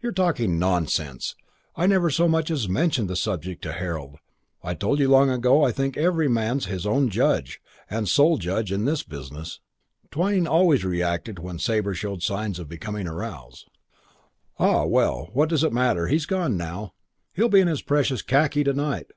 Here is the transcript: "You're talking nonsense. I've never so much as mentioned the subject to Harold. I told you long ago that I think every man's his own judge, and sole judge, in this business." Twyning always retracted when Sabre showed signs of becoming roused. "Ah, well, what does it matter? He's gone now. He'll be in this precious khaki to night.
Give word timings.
"You're 0.00 0.12
talking 0.12 0.58
nonsense. 0.58 1.34
I've 1.76 1.90
never 1.90 2.08
so 2.08 2.26
much 2.26 2.50
as 2.50 2.70
mentioned 2.70 3.08
the 3.10 3.14
subject 3.16 3.60
to 3.64 3.72
Harold. 3.72 4.16
I 4.62 4.72
told 4.72 4.98
you 4.98 5.10
long 5.10 5.28
ago 5.28 5.60
that 5.60 5.66
I 5.66 5.72
think 5.72 5.98
every 5.98 6.26
man's 6.26 6.64
his 6.64 6.86
own 6.86 7.10
judge, 7.10 7.60
and 7.90 8.08
sole 8.08 8.38
judge, 8.38 8.72
in 8.72 8.86
this 8.86 9.02
business." 9.02 9.60
Twyning 10.10 10.48
always 10.48 10.86
retracted 10.86 11.38
when 11.38 11.58
Sabre 11.58 11.92
showed 11.92 12.22
signs 12.22 12.58
of 12.58 12.66
becoming 12.66 13.06
roused. 13.06 13.68
"Ah, 14.58 14.86
well, 14.86 15.28
what 15.34 15.50
does 15.50 15.62
it 15.64 15.70
matter? 15.74 16.06
He's 16.06 16.24
gone 16.24 16.56
now. 16.56 16.94
He'll 17.34 17.50
be 17.50 17.60
in 17.60 17.66
this 17.68 17.82
precious 17.82 18.22
khaki 18.22 18.64
to 18.64 18.72
night. 18.72 19.10